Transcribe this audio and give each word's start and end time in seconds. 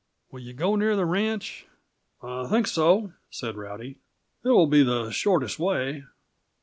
Will 0.31 0.39
yuh 0.39 0.53
go 0.53 0.75
near 0.75 0.95
the 0.95 1.05
ranch?" 1.05 1.67
"I 2.23 2.47
think 2.47 2.65
so," 2.65 3.13
said 3.29 3.55
Rowdy. 3.55 3.97
"It 4.43 4.49
will 4.49 4.65
be 4.65 4.81
the 4.81 5.11
shortest 5.11 5.59
way." 5.59 6.05